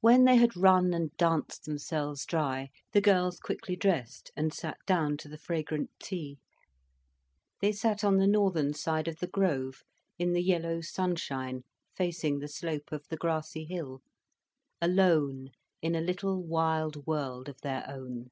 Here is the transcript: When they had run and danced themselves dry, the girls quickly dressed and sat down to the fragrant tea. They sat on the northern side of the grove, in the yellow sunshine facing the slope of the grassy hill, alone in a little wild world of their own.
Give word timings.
When 0.00 0.24
they 0.24 0.36
had 0.36 0.56
run 0.56 0.94
and 0.94 1.14
danced 1.18 1.64
themselves 1.66 2.24
dry, 2.24 2.70
the 2.92 3.02
girls 3.02 3.38
quickly 3.38 3.76
dressed 3.76 4.30
and 4.34 4.50
sat 4.50 4.78
down 4.86 5.18
to 5.18 5.28
the 5.28 5.36
fragrant 5.36 5.90
tea. 5.98 6.38
They 7.60 7.72
sat 7.72 8.02
on 8.02 8.16
the 8.16 8.26
northern 8.26 8.72
side 8.72 9.08
of 9.08 9.18
the 9.18 9.26
grove, 9.26 9.82
in 10.18 10.32
the 10.32 10.42
yellow 10.42 10.80
sunshine 10.80 11.64
facing 11.94 12.38
the 12.38 12.48
slope 12.48 12.92
of 12.92 13.06
the 13.08 13.18
grassy 13.18 13.66
hill, 13.66 14.00
alone 14.80 15.50
in 15.82 15.94
a 15.94 16.00
little 16.00 16.42
wild 16.42 17.06
world 17.06 17.46
of 17.50 17.60
their 17.60 17.84
own. 17.90 18.30